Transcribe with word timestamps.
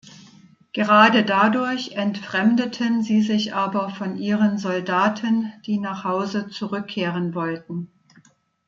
Gerade 0.73 1.23
dadurch 1.23 1.91
entfremdeten 1.91 3.03
sie 3.03 3.21
sich 3.21 3.53
aber 3.53 3.91
von 3.91 4.17
ihren 4.17 4.57
Soldaten, 4.57 5.53
die 5.67 5.77
nach 5.77 6.03
Hause 6.03 6.49
zurückkehren 6.49 7.35
wollten. 7.35 7.91